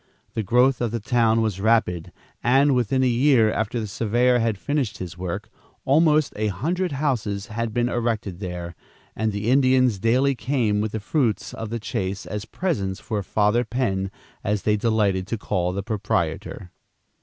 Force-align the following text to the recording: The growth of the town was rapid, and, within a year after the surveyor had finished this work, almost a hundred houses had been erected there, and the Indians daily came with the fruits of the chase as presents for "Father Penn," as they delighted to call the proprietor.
The 0.33 0.41
growth 0.41 0.81
of 0.81 0.89
the 0.89 0.99
town 0.99 1.43
was 1.43 1.61
rapid, 1.61 2.11
and, 2.43 2.73
within 2.73 3.03
a 3.03 3.07
year 3.07 3.51
after 3.51 3.79
the 3.79 3.85
surveyor 3.85 4.39
had 4.39 4.57
finished 4.57 4.97
this 4.97 5.15
work, 5.15 5.51
almost 5.85 6.33
a 6.35 6.47
hundred 6.47 6.93
houses 6.93 7.45
had 7.53 7.71
been 7.71 7.87
erected 7.87 8.39
there, 8.39 8.73
and 9.15 9.31
the 9.31 9.51
Indians 9.51 9.99
daily 9.99 10.33
came 10.33 10.81
with 10.81 10.93
the 10.93 10.99
fruits 10.99 11.53
of 11.53 11.69
the 11.69 11.79
chase 11.79 12.25
as 12.25 12.45
presents 12.45 12.99
for 12.99 13.21
"Father 13.21 13.63
Penn," 13.63 14.09
as 14.43 14.63
they 14.63 14.75
delighted 14.75 15.27
to 15.27 15.37
call 15.37 15.71
the 15.71 15.83
proprietor. 15.83 16.71